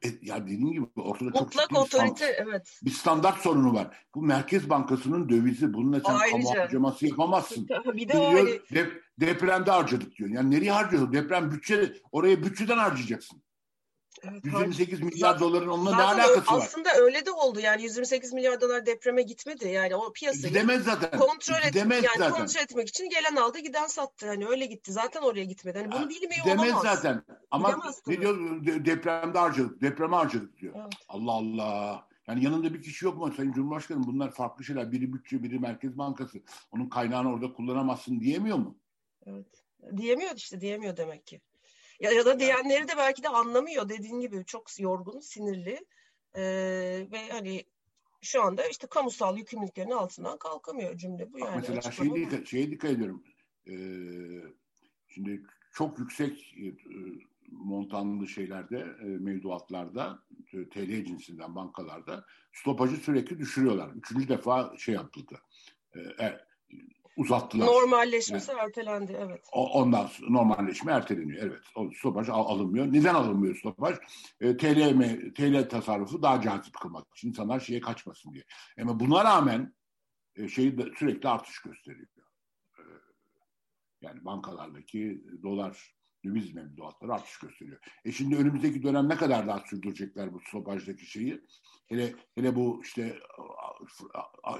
[0.04, 2.80] e, ya dediğim gibi ortada Mutlak çok ciddi otorite bir, evet.
[2.82, 3.96] bir standart sorunu var.
[4.14, 5.74] Bu Merkez Bankası'nın dövizi.
[5.74, 6.30] Bununla sen Ayrıca.
[6.30, 7.68] kamu harcaması yapamazsın.
[7.94, 8.60] bir de o hani...
[8.74, 10.30] Dep, depremde harcadık diyor.
[10.30, 11.12] Yani nereye harcıyorsun?
[11.12, 13.43] Deprem bütçe, oraya bütçeden harcayacaksın.
[14.22, 16.58] Evet, 128 har- milyar doların onunla ne alakası var?
[16.58, 21.18] Aslında öyle de oldu yani 128 milyar dolar depreme gitmedi yani o piyasayı Gidemez zaten.
[21.18, 22.36] kontrol Gidemez etmek yani zaten.
[22.36, 26.08] kontrol etmek için gelen aldı giden sattı hani öyle gitti zaten oraya gitmedi hani bunu
[26.08, 26.82] bilmiyor Gidemez olamaz.
[26.82, 30.74] zaten ama Gidemez ne diyor de- depremde harcadık depreme harcadık diyor.
[30.76, 30.92] Evet.
[31.08, 32.08] Allah Allah.
[32.28, 34.92] Yani yanında bir kişi yok mu Sayın Cumhurbaşkanım bunlar farklı şeyler.
[34.92, 36.38] Biri bütçe biri Merkez Bankası.
[36.72, 38.78] Onun kaynağını orada kullanamazsın diyemiyor mu?
[39.26, 39.46] Evet.
[39.96, 41.40] Diyemiyor işte diyemiyor demek ki.
[42.00, 45.86] Ya, ya da diyenleri de belki de anlamıyor dediğin gibi çok yorgun, sinirli
[46.34, 47.64] ee, ve hani
[48.22, 51.56] şu anda işte kamusal yükümlülüklerinin altından kalkamıyor cümle bu yani.
[51.56, 53.24] Mesela şey dikkat, şeye dikkat ediyorum.
[53.66, 53.74] Ee,
[55.08, 56.74] şimdi çok yüksek e,
[57.50, 63.90] montanlı şeylerde, e, mevduatlarda, e, TL cinsinden bankalarda stopajı sürekli düşürüyorlar.
[63.94, 65.40] Üçüncü defa şey yapıldı.
[65.96, 66.00] E,
[67.16, 67.66] uzattılar.
[67.66, 69.40] Normalleşmesi yani, ertelendi evet.
[69.52, 71.62] Ondan sonra normalleşme erteleniyor evet.
[71.74, 72.92] O stopaj al, alınmıyor.
[72.92, 73.96] Neden alınmıyor stopaj?
[74.40, 74.98] E, TL
[75.34, 78.44] TL tasarrufu daha cazip kılmak için insanlar şeye kaçmasın diye.
[78.82, 79.74] Ama buna rağmen
[80.36, 82.08] e, şeyi de sürekli artış gösteriyor.
[82.78, 82.82] E,
[84.00, 85.94] yani bankalardaki dolar
[86.24, 87.78] döviz mevduatları artış gösteriyor.
[88.04, 91.40] E şimdi önümüzdeki dönem ne kadar daha sürdürecekler bu stopajdaki şeyi?
[91.86, 93.18] Hele hele bu işte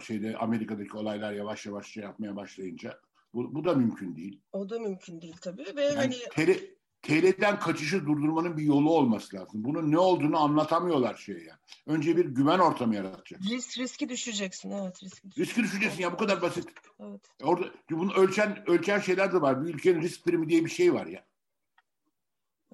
[0.01, 3.01] şeyde Amerika'daki olaylar yavaş yavaş şey yapmaya başlayınca
[3.35, 4.41] bu, bu da mümkün değil.
[4.53, 6.59] O da mümkün değil tabii ve yani hani TL,
[7.03, 9.65] TL'den kaçışı durdurmanın bir yolu olması lazım.
[9.65, 11.59] Bunun ne olduğunu anlatamıyorlar şeye yani.
[11.87, 13.51] Önce bir güven ortamı yaratacaksın.
[13.51, 15.03] Risk, riski düşüreceksin evet.
[15.03, 15.43] Riski, düşüreceksin.
[15.43, 16.69] riski düşeceksin ya bu kadar basit.
[17.01, 17.21] Evet.
[17.43, 19.65] Orada bunu ölçen ölçen şeyler de var.
[19.65, 21.25] Bir ülkenin risk primi diye bir şey var ya.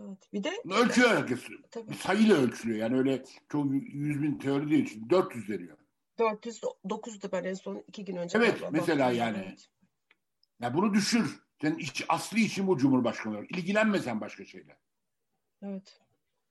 [0.01, 0.33] Evet.
[0.33, 1.41] Bir de ölçüyor herkes.
[1.71, 1.91] Tabii.
[1.91, 2.79] Bir sayıyla ölçülüyor.
[2.79, 5.11] Yani öyle çok yüz bin teori değil.
[5.11, 5.77] 400 deniyor.
[6.19, 8.39] 409'du ben en son iki gün önce.
[8.39, 9.19] Evet mesela baktım.
[9.19, 9.45] yani.
[9.47, 9.69] Evet.
[10.61, 11.41] Ya bunu düşür.
[11.61, 13.51] Senin iç, asli işin bu Cumhurbaşkanı olarak.
[13.51, 14.77] İlgilenme sen başka şeyle.
[15.63, 16.01] Evet.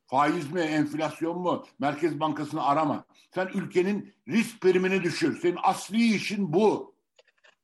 [0.05, 3.05] Faiz mi, enflasyon mu, Merkez Bankası'nı arama.
[3.35, 5.39] Sen ülkenin risk primini düşür.
[5.41, 6.95] Senin asli işin bu.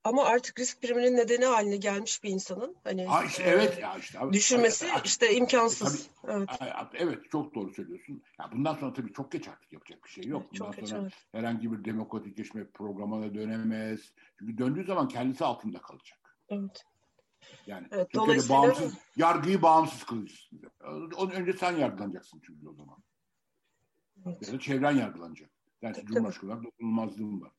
[0.06, 4.20] Ama artık risk priminin nedeni haline gelmiş bir insanın hani Ha işte, evet ya işte.
[4.32, 6.10] düşürmesi Evet, işte imkansız.
[6.22, 6.50] Tabii, evet.
[6.94, 8.24] Evet çok doğru söylüyorsun.
[8.40, 10.42] Ya bundan sonra tabii çok geç artık yapacak bir şey yok.
[10.46, 11.14] Evet, çok bundan geç, sonra evet.
[11.32, 14.14] herhangi bir demokratikleşme programına dönemez.
[14.40, 16.38] Çünkü döndüğü zaman kendisi altında kalacak.
[16.50, 16.86] Evet.
[17.68, 20.62] Yani Evet, dolayısıyla- bağımsız, yargıyı bağımsız kılacaksın.
[21.18, 22.98] Onun önce sen yargılanacaksın çünkü o zaman.
[24.26, 24.48] Evet.
[24.48, 25.50] Ya da çevren yargılanacak.
[25.82, 27.52] Yani Tabii, Cumhurbaşkanı olarak dokunulmazlığım var.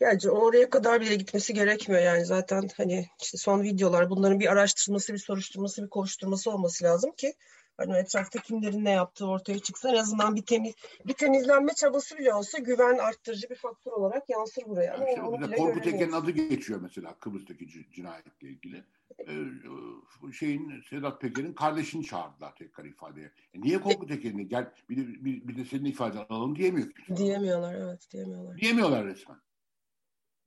[0.00, 5.12] Yani oraya kadar bile gitmesi gerekmiyor yani zaten hani işte son videolar bunların bir araştırması,
[5.12, 7.34] bir soruşturması, bir koşturması olması lazım ki
[7.76, 9.88] hani etrafta kimlerin ne yaptığı ortaya çıksın.
[9.88, 10.74] En azından bir temiz
[11.06, 14.84] bir temizlenme çabası bile olsa güven arttırıcı bir faktör olarak yansır buraya.
[14.84, 18.84] Yani işte onu mesela bile Korkut Eken'in adı geçiyor mesela Kıbrıs'taki cinayetle ilgili.
[19.28, 23.32] Ee, şeyin Sedat Peker'in kardeşini çağırdılar tekrar ifadeye.
[23.54, 27.16] E niye Korkut Eken'i gel bir de, bir, bir de senin ifadeni alalım diyemiyor kimse.
[27.16, 28.58] Diyemiyorlar evet diyemiyorlar.
[28.58, 29.36] Diyemiyorlar resmen.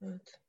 [0.02, 0.40] Evet.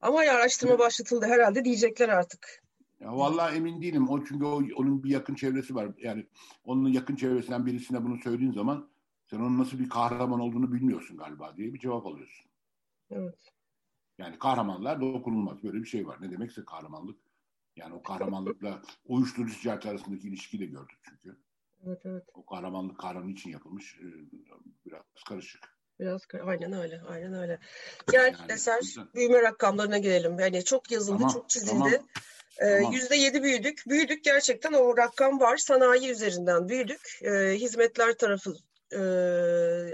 [0.00, 2.62] Ama ya araştırma başlatıldı herhalde diyecekler artık.
[3.00, 4.08] Ya vallahi emin değilim.
[4.08, 5.92] O çünkü o, onun bir yakın çevresi var.
[5.98, 6.26] Yani
[6.64, 8.90] onun yakın çevresinden birisine bunu söylediğin zaman
[9.26, 12.50] sen onun nasıl bir kahraman olduğunu bilmiyorsun galiba diye bir cevap alıyorsun.
[13.10, 13.52] Evet.
[14.18, 15.62] Yani kahramanlar dokunulmaz.
[15.62, 16.18] Böyle bir şey var.
[16.20, 17.18] Ne demekse kahramanlık.
[17.76, 21.36] Yani o kahramanlıkla uyuşturucu ticareti arasındaki ilişkiyi de gördük çünkü.
[21.86, 22.24] Evet evet.
[22.34, 23.98] O kahramanlık kahraman için yapılmış.
[24.00, 24.04] Ee,
[24.86, 25.79] Biraz karışık.
[26.00, 27.58] Biraz aynen öyle, aynen öyle.
[28.10, 29.04] Gel Yani Eser, güzel.
[29.14, 30.38] büyüme rakamlarına gelelim.
[30.38, 31.70] Yani çok yazıldı, Tamam, çok çizildi.
[31.70, 31.92] tamam,
[32.58, 32.92] Ee, tamam.
[32.92, 33.82] Yüzde yedi büyüdük.
[33.88, 35.56] Büyüdük gerçekten o rakam var.
[35.56, 37.18] Sanayi üzerinden büyüdük.
[37.22, 38.54] Ee, hizmetler tarafı
[38.92, 39.00] e,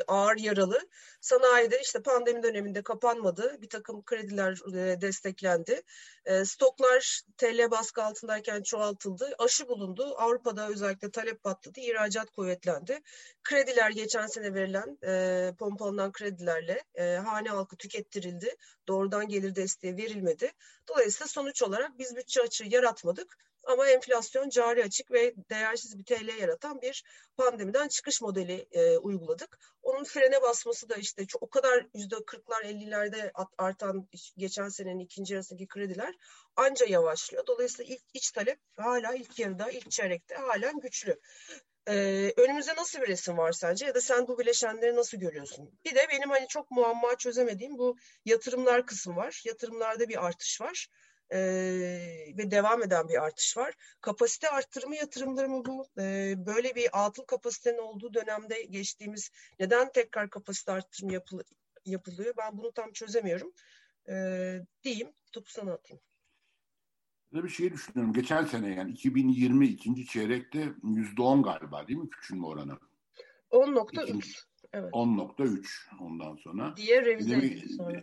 [0.06, 0.88] ağır yaralı.
[1.20, 3.58] Sanayide işte pandemi döneminde kapanmadı.
[3.62, 5.82] Bir takım krediler e, desteklendi.
[6.24, 9.34] E, stoklar TL baskı altındayken çoğaltıldı.
[9.38, 10.14] Aşı bulundu.
[10.16, 11.80] Avrupa'da özellikle talep patladı.
[11.80, 13.00] İhracat kuvvetlendi.
[13.44, 18.56] Krediler geçen sene verilen e, pompalanan kredilerle e, hane halkı tükettirildi.
[18.88, 20.52] Doğrudan gelir desteği verilmedi.
[20.88, 23.38] Dolayısıyla sonuç olarak biz bütçe açığı yaratmadık.
[23.66, 27.04] Ama enflasyon cari açık ve değersiz bir TL yaratan bir
[27.36, 29.58] pandemiden çıkış modeli e, uyguladık.
[29.82, 35.34] Onun frene basması da işte çok, o kadar yüzde kırklar ellilerde artan geçen senenin ikinci
[35.34, 36.14] yarısındaki krediler
[36.56, 37.46] anca yavaşlıyor.
[37.46, 41.20] Dolayısıyla ilk iç talep hala ilk yarıda, ilk çeyrekte halen güçlü.
[41.88, 45.78] Ee, önümüzde nasıl bir resim var sence ya da sen bu bileşenleri nasıl görüyorsun?
[45.84, 49.42] Bir de benim hani çok muamma çözemediğim bu yatırımlar kısmı var.
[49.44, 50.88] Yatırımlarda bir artış var.
[51.30, 51.38] E,
[52.38, 53.74] ve devam eden bir artış var.
[54.00, 55.86] Kapasite arttırımı yatırımları mı bu?
[55.98, 61.40] E, böyle bir atıl kapasitenin olduğu dönemde geçtiğimiz neden tekrar kapasite arttırımı yapıl
[61.84, 62.34] yapılıyor?
[62.38, 63.52] Ben bunu tam çözemiyorum.
[64.08, 64.14] E,
[64.82, 66.02] diyeyim, topu sana atayım.
[67.32, 68.12] Bir şey düşünüyorum.
[68.12, 72.78] Geçen sene yani 2020 ikinci çeyrekte yüzde on galiba değil mi küçülme oranı?
[73.50, 74.44] 10.3.
[74.72, 74.92] Evet.
[74.92, 75.66] 10.3
[76.00, 76.76] ondan sonra.
[76.76, 78.02] Diye revize edildi sonra.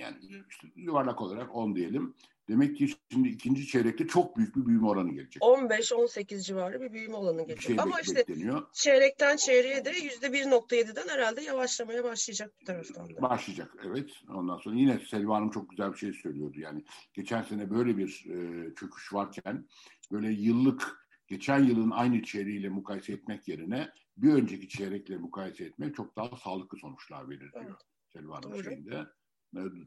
[0.00, 0.16] Yani
[0.50, 2.14] işte yuvarlak olarak 10 diyelim.
[2.48, 5.42] Demek ki şimdi ikinci çeyrekte çok büyük bir büyüme oranı gelecek.
[5.42, 7.62] 15-18 civarı bir büyüme oranı gelecek.
[7.62, 8.66] Şey Ama işte bekleniyor.
[8.72, 13.22] çeyrekten çeyreğe de %1.7'den herhalde yavaşlamaya başlayacak bir taraftan da.
[13.22, 14.10] Başlayacak evet.
[14.34, 16.60] Ondan sonra yine Selva Hanım çok güzel bir şey söylüyordu.
[16.60, 16.84] Yani
[17.14, 19.68] geçen sene böyle bir e, çöküş varken
[20.12, 26.16] böyle yıllık geçen yılın aynı çeyreğiyle mukayese etmek yerine bir önceki çeyrekle mukayese etmek çok
[26.16, 27.76] daha sağlıklı sonuçlar verir diyor evet.
[28.12, 29.06] Selva Hanım şeyinde.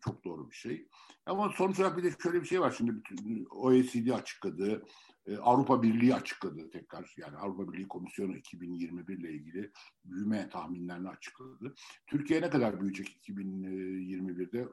[0.06, 0.88] Çok doğru bir şey.
[1.26, 2.76] Ama sonuç olarak bir de şöyle bir şey var.
[2.78, 4.84] Şimdi bütün OECD açıkladı,
[5.26, 7.14] e, Avrupa Birliği açıkladı tekrar.
[7.18, 9.72] Yani Avrupa Birliği Komisyonu 2021 ile ilgili
[10.06, 11.76] büyüme tahminlerini açıkladı.
[12.08, 14.68] Türkiye ne kadar büyüyecek 2021'de?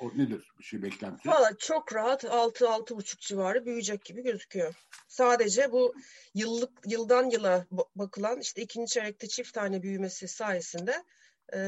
[0.00, 1.28] O nedir bir şey beklenti?
[1.28, 4.74] Valla çok rahat 6-6,5 civarı büyüyecek gibi gözüküyor.
[5.08, 5.94] Sadece bu
[6.34, 11.04] yıllık yıldan yıla bakılan işte ikinci çeyrekte çift tane büyümesi sayesinde
[11.54, 11.58] e,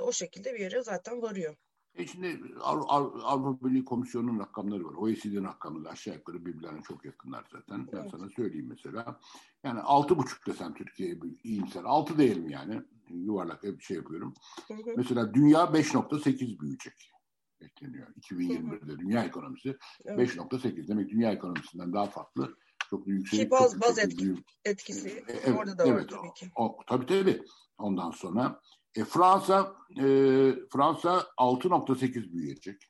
[0.00, 1.56] o şekilde bir yere zaten varıyor.
[1.98, 4.94] E şimdi Avrupa Birliği Komisyonu'nun rakamları var.
[4.94, 7.88] OECD'nin rakamları aşağı yukarı birbirlerine çok yakınlar zaten.
[7.92, 8.10] Ben evet.
[8.10, 9.20] sana söyleyeyim mesela.
[9.64, 11.84] Yani altı buçuk desem Türkiye'ye iyimser.
[11.84, 12.82] Altı diyelim yani.
[13.10, 14.34] Yuvarlak bir şey yapıyorum.
[14.68, 14.74] Hı.
[14.96, 17.12] Mesela dünya 5.8 büyüyecek
[17.60, 18.06] bekleniyor.
[18.14, 20.36] 2021'de dünya ekonomisi evet.
[20.36, 20.88] 5.8.
[20.88, 22.56] Demek dünya ekonomisinden daha farklı.
[22.90, 23.40] Çok yüksek.
[23.40, 24.34] Ki baz, baz etki,
[24.64, 26.50] etkisi e, evet, orada da var evet, tabii ki.
[26.56, 27.42] O, tabii tabii.
[27.78, 28.60] Ondan sonra
[28.96, 30.04] e, Fransa e,
[30.72, 32.82] Fransa 6.8 büyüyecek.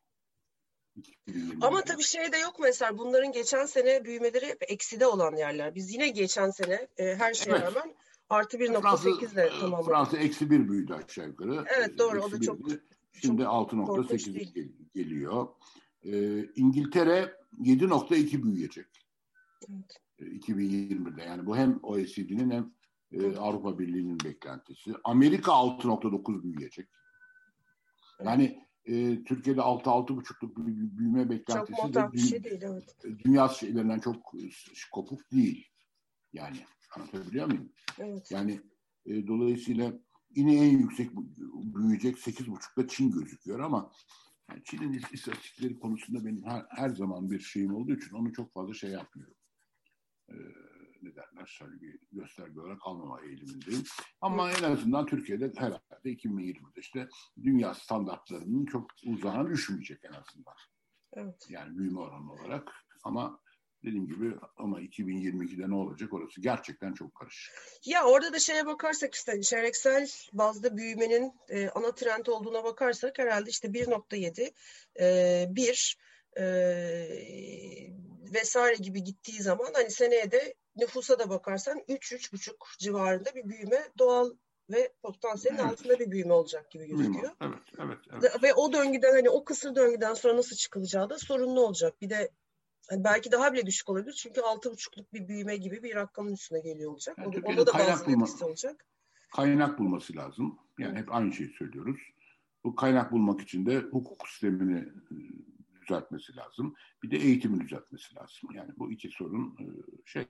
[1.61, 5.75] Ama tabii şey de yok mesela bunların geçen sene büyümeleri hep ekside olan yerler.
[5.75, 7.63] Biz yine geçen sene e, her şeye evet.
[7.63, 7.95] rağmen
[8.29, 9.87] artı 1.8 ile e, tamamladık.
[9.87, 11.65] Fransa eksi 1 büyüdü aşağı yukarı.
[11.77, 12.59] Evet doğru o da çok
[13.13, 15.49] Şimdi 6.8 geliyor.
[16.05, 18.87] Ee, İngiltere 7.2 büyüyecek.
[19.71, 20.01] Evet.
[20.21, 22.73] 2020'de yani bu hem OECD'nin hem
[23.13, 24.95] e, Avrupa Birliği'nin beklentisi.
[25.05, 26.89] Amerika 6.9 büyüyecek.
[28.25, 32.97] Yani e, Türkiye'de 6-6.5'luk bir büyüme beklentisi çok de bir şey değil, evet.
[33.25, 34.35] dünya şeylerinden çok
[34.93, 35.67] kopuk değil.
[36.33, 36.57] Yani
[36.97, 37.73] anlatabiliyor muyum?
[37.99, 38.31] Evet.
[38.31, 38.61] Yani
[39.07, 39.93] e, dolayısıyla
[40.37, 41.11] yine en yüksek
[41.75, 43.91] büyüyecek 8.5'da Çin gözüküyor ama
[44.51, 48.75] yani Çin'in istatistikleri konusunda benim her, her zaman bir şeyim olduğu için onu çok fazla
[48.75, 49.37] şey yapmıyorum.
[50.31, 50.35] Ee,
[51.03, 53.85] ne derler, bir gösterge olarak almama eğilimindeyim.
[54.21, 57.09] Ama en azından Türkiye'de herhalde 2020'de işte
[57.43, 60.55] dünya standartlarının çok uzağına düşmeyecek en azından.
[61.13, 61.47] Evet.
[61.49, 62.73] Yani büyüme oranı olarak.
[63.05, 63.41] Ama
[63.85, 67.55] dediğim gibi ama 2022'de ne olacak orası gerçekten çok karışık.
[67.85, 73.51] Ya orada da şeye bakarsak işte çeyreksel bazda büyümenin e, ana trend olduğuna bakarsak herhalde
[73.51, 74.53] işte 1.7
[75.01, 75.99] e, 1
[76.37, 76.45] e,
[78.35, 84.31] vesaire gibi gittiği zaman hani seneye de nüfusa da bakarsan 3-3,5 civarında bir büyüme doğal
[84.71, 85.71] ve potansiyelin evet.
[85.71, 87.33] altında bir büyüme olacak gibi gözüküyor.
[87.41, 88.43] Evet, evet, evet.
[88.43, 92.01] Ve o döngüden hani o kısır döngüden sonra nasıl çıkılacağı da sorunlu olacak.
[92.01, 92.31] Bir de
[92.91, 96.61] yani belki daha bile düşük olabilir çünkü altı buçukluk bir büyüme gibi bir rakamın üstüne
[96.61, 97.19] geliyor olacak.
[97.19, 98.87] Yani Onda da bazı bulma, olacak.
[99.37, 100.59] Kaynak bulması lazım.
[100.79, 101.03] Yani evet.
[101.03, 102.01] hep aynı şeyi söylüyoruz.
[102.65, 105.15] Bu kaynak bulmak için de hukuk sistemini e,
[105.83, 106.75] düzeltmesi lazım.
[107.03, 108.51] Bir de eğitimi düzeltmesi lazım.
[108.55, 109.67] Yani bu iki sorun e,
[110.05, 110.27] şey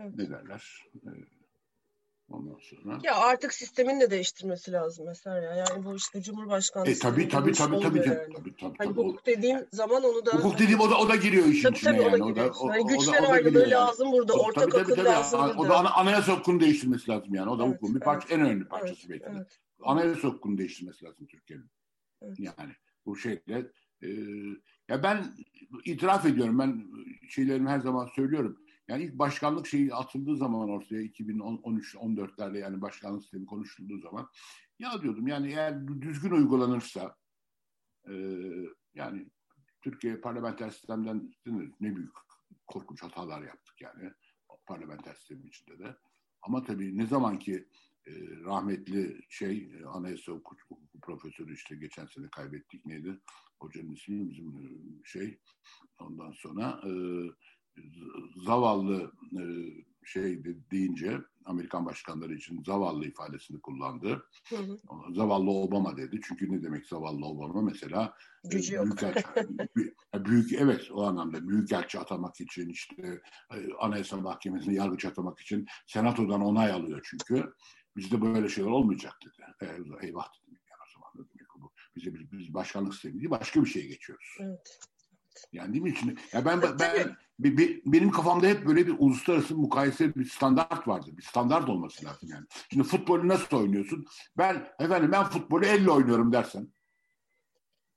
[0.00, 0.14] evet.
[0.16, 0.86] ne derler?
[0.94, 1.10] E,
[2.28, 2.98] ondan sonra.
[3.02, 5.54] Ya artık sistemin de değiştirmesi lazım mesela ya.
[5.54, 6.90] Yani bu işte Cumhurbaşkanlığı.
[6.90, 8.34] E tabii tabii tabii tabii, yani.
[8.36, 8.74] tabii tabii.
[8.78, 11.76] Hani hukuk dediğim zaman onu da Hukuk dediğim o da o da giriyor işin tabii,
[11.76, 12.22] içine tabii, yani.
[12.22, 12.54] O da, giriyor.
[12.60, 14.32] O hani güçler ayrılığı lazım burada.
[14.32, 15.58] Tabii, ortak tabii, akıl tabii, lazım tabii.
[15.58, 15.80] burada.
[15.80, 17.50] O da anayasa hukukunu değiştirmesi lazım yani.
[17.50, 19.36] O da evet, hukukun bir parça evet, en önemli parçası evet, belki.
[19.36, 19.58] Evet.
[19.82, 21.70] Anayasa hukukunu değiştirmesi lazım Türkiye'nin.
[22.22, 22.40] Evet.
[22.40, 22.72] Yani
[23.06, 23.70] bu şeyle
[24.02, 24.08] e,
[24.88, 25.24] ya ben
[25.84, 26.58] itiraf ediyorum.
[26.58, 26.84] Ben
[27.28, 28.58] şeylerimi her zaman söylüyorum
[28.90, 34.28] yani ilk başkanlık şeyi atıldığı zaman ortaya 2013-14'lerde yani başkanlık sistemi konuşulduğu zaman
[34.78, 37.16] ya diyordum yani eğer düzgün uygulanırsa
[38.08, 38.14] e,
[38.94, 39.30] yani
[39.82, 41.32] Türkiye parlamenter sistemden
[41.80, 42.14] ne büyük
[42.66, 44.12] korkunç hatalar yaptık yani
[44.66, 45.96] parlamenter sistem içinde de.
[46.42, 47.68] Ama tabii ne zaman ki
[48.06, 48.12] e,
[48.44, 53.20] rahmetli şey e, anayasa hukuk, hukuk profesörü işte geçen sene kaybettik neydi
[53.60, 54.68] hocanın ismi bizim e,
[55.04, 55.38] şey
[55.98, 56.90] ondan sonra e,
[58.46, 59.42] zavallı e,
[60.04, 64.26] şey deyince Amerikan başkanları için zavallı ifadesini kullandı.
[64.48, 64.78] Hı hı.
[65.14, 66.20] Zavallı Obama dedi.
[66.24, 67.62] Çünkü ne demek zavallı Obama?
[67.62, 68.86] Mesela e, Gücü yok.
[69.76, 73.20] büyük, büyük evet o anlamda büyük elçi atamak için işte
[73.54, 77.52] e, Anayasa Mahkemesi'ne yargıç atamak için senatodan onay alıyor çünkü.
[77.96, 79.46] Bizde böyle şeyler olmayacak dedi.
[79.62, 79.66] E,
[80.06, 81.28] eyvah dedim yani o zaman.
[81.58, 84.36] Bu, bize biz, biz başkanlık sistemi değil başka bir şeye geçiyoruz.
[84.40, 84.78] Evet.
[85.52, 86.14] Yani değil mi şimdi?
[86.32, 90.88] Ya ben ben, ben bir, bir, benim kafamda hep böyle bir uluslararası mukayese bir standart
[90.88, 91.10] vardı.
[91.16, 92.46] Bir standart olması lazım yani.
[92.72, 94.04] Şimdi futbolu nasıl oynuyorsun?
[94.38, 96.68] Ben efendim ben futbolu elle oynuyorum dersen.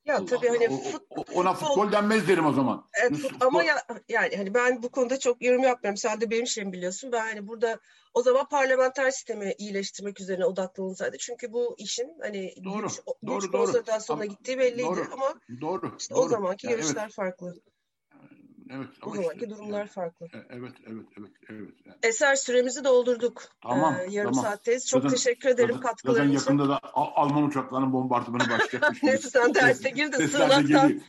[0.05, 1.01] Ya Allah tabii hani fut,
[1.33, 2.85] ona futbol, futbol denmez derim o zaman.
[3.01, 3.47] Evet, futbol.
[3.47, 3.75] ama ya,
[4.09, 5.97] yani hani ben bu konuda çok yorum yapmıyorum.
[5.97, 7.11] Sen de benim şeyim biliyorsun.
[7.11, 7.79] Ben hani burada
[8.13, 11.17] o zaman parlamenter sistemi iyileştirmek üzerine odaklanansaydı.
[11.17, 13.65] Çünkü bu işin hani doğru, güç, doğru, güç doğru.
[13.65, 16.23] konsolidasyona gittiği belliydi doğru, ama doğru, işte doğru.
[16.23, 17.13] o zamanki yani görüşler evet.
[17.13, 17.55] farklı.
[18.75, 18.87] Evet.
[19.05, 20.25] O zamanki işte, durumlar yani, farklı.
[20.25, 21.73] E, evet, evet, evet, evet.
[21.85, 21.97] Yani.
[22.03, 23.43] Eser süremizi doldurduk.
[23.61, 23.95] Tamam.
[23.95, 24.45] Ee, yarım tamam.
[24.45, 24.87] saatteyiz.
[24.87, 29.03] Çok zaten, teşekkür ederim zaten, katkıların zaten yakında da Alman uçaklarının bombardımanı başlayacakmış.
[29.03, 31.01] Neyse sen derste gir de sığınaktan.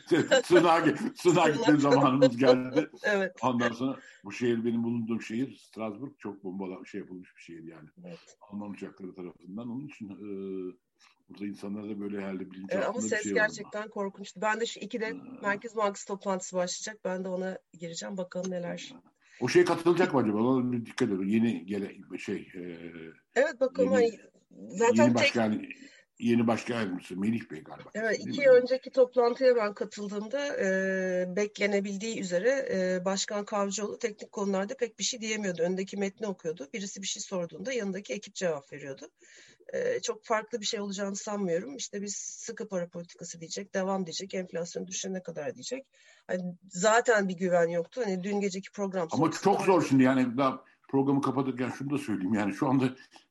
[0.45, 0.85] Sınağa,
[1.17, 2.91] sınağa gittiğim zamanımız geldi.
[3.03, 3.33] evet.
[3.43, 7.89] Ondan sonra bu şehir benim bulunduğum şehir Strasbourg çok bombala şey yapılmış bir şehir yani.
[8.05, 8.37] Evet.
[8.41, 9.71] Alman uçakları tarafından.
[9.71, 10.29] Onun için e,
[11.29, 14.41] Burada insanlar da böyle herhalde bilinç evet, Ama ses şey gerçekten korkunçtu.
[14.41, 15.39] Ben de şu ikide ha.
[15.43, 17.05] Merkez Bankası toplantısı başlayacak.
[17.05, 18.17] Ben de ona gireceğim.
[18.17, 18.95] Bakalım neler.
[19.41, 20.39] O şey katılacak mı acaba?
[20.39, 21.29] Ona dikkat edin.
[21.29, 22.49] Yeni gele şey.
[22.55, 22.61] E,
[23.35, 23.93] evet bakalım.
[23.93, 24.19] Yeni,
[24.51, 25.71] hani, zaten yeni başkan, tek...
[26.19, 27.91] Yeni başkan yardımcısı Melih Bey galiba.
[27.95, 28.49] Evet iki mi?
[28.49, 35.21] önceki toplantıya ben katıldığımda e, beklenebildiği üzere e, Başkan Kavcıoğlu teknik konularda pek bir şey
[35.21, 35.63] diyemiyordu.
[35.63, 36.69] Öndeki metni okuyordu.
[36.75, 39.11] Birisi bir şey sorduğunda yanındaki ekip cevap veriyordu
[40.03, 41.77] çok farklı bir şey olacağını sanmıyorum.
[41.77, 45.87] İşte biz sıkı para politikası diyecek, devam diyecek, enflasyon düşene kadar diyecek.
[46.27, 48.01] Hani zaten bir güven yoktu.
[48.05, 49.09] Hani dün geceki program.
[49.11, 52.85] Ama çok zor şimdi yani daha programı kapatırken şunu da söyleyeyim yani şu anda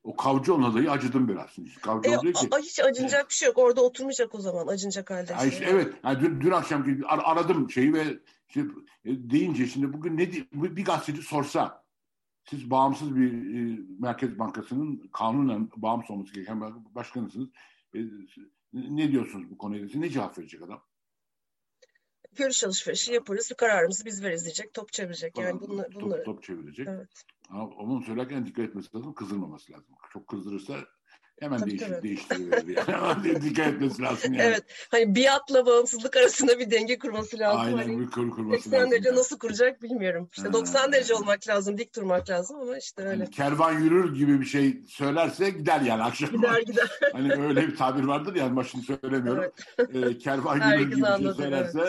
[0.03, 1.49] o Kavcıoğlu adayı acıdım biraz.
[1.81, 3.57] Kavcıoğlu e, ki, hiç acınacak bir şey yok.
[3.57, 5.35] Orada oturmayacak o zaman acınacak halde.
[5.35, 5.93] Ay işte, evet.
[6.03, 8.03] Yani dün, dün akşam ar- aradım şeyi ve
[8.47, 8.61] işte,
[9.05, 11.82] e, deyince şimdi bugün ne bir gazeteci sorsa
[12.43, 16.61] siz bağımsız bir e, Merkez Bankası'nın kanunen bağımsız olması gereken
[16.95, 17.49] başkanısınız.
[17.95, 17.99] E,
[18.73, 19.87] ne diyorsunuz bu konuya?
[19.95, 20.83] Ne cevap verecek adam?
[22.35, 23.51] Görüş alışverişi yaparız.
[23.57, 24.73] Kararımızı biz veririz diyecek.
[24.73, 25.37] Top çevirecek.
[25.37, 26.23] Yani bunlar, bunları...
[26.23, 26.87] top, top çevirecek.
[26.87, 27.09] Evet.
[27.49, 29.13] Ama onun söylerken dikkat etmesi lazım.
[29.13, 29.95] Kızdırmaması lazım.
[30.13, 30.77] Çok kızdırırsa
[31.39, 32.03] Hemen tabii, değişir, tabii.
[32.03, 33.41] değiştiriverir yani.
[33.41, 34.47] Dikkat etmesi lazım yani.
[34.47, 34.63] Evet.
[34.91, 37.61] Hani biatla bağımsızlık arasında bir denge kurması lazım.
[37.61, 38.91] Aynen hani bir kur kurması 80 lazım.
[38.91, 39.17] derece yani.
[39.17, 40.29] nasıl kuracak bilmiyorum.
[40.31, 40.53] İşte ha.
[40.53, 43.23] 90 derece olmak lazım, dik durmak lazım ama işte öyle.
[43.23, 46.29] Yani kervan yürür gibi bir şey söylerse gider yani akşam.
[46.29, 46.99] Gider gider.
[47.11, 49.51] hani öyle bir tabir vardır yani başını söylemiyorum.
[49.77, 49.95] Evet.
[49.95, 51.83] Ee, kervan yürür gibi bir şey söylerse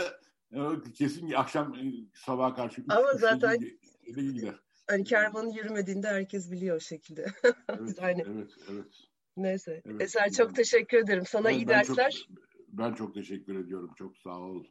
[0.52, 0.92] evet.
[0.94, 2.84] kesin akşam e, sabaha karşı.
[2.88, 3.58] Ama zaten
[4.06, 4.54] gider.
[4.86, 7.26] Hani kervanın yürümediğinde herkes biliyor o şekilde.
[7.68, 8.24] evet, yani...
[8.26, 8.86] evet, evet.
[9.36, 9.82] Neyse.
[9.86, 11.26] Evet, Eser çok ben, teşekkür ederim.
[11.26, 12.10] Sana ben, iyi ben dersler.
[12.10, 12.36] Çok,
[12.68, 13.90] ben çok teşekkür ediyorum.
[13.98, 14.64] Çok sağ ol.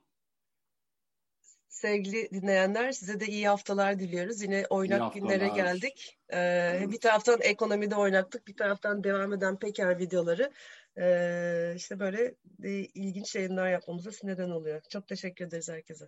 [1.68, 4.42] Sevgili dinleyenler size de iyi haftalar diliyoruz.
[4.42, 6.18] Yine oynak günlere geldik.
[6.30, 6.38] Ee,
[6.76, 6.92] evet.
[6.92, 10.52] Bir taraftan ekonomide oynaktık, bir taraftan devam eden Peker videoları.
[10.98, 14.82] Ee, işte böyle de ilginç yayınlar yapmamıza neden oluyor.
[14.90, 16.08] Çok teşekkür ederiz herkese.